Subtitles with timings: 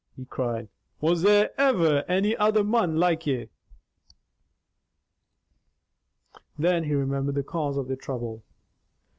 [0.15, 0.67] he cried.
[0.99, 3.49] "Was there ever any other mon like ye?"
[6.57, 8.43] Then he remembered the cause of their trouble.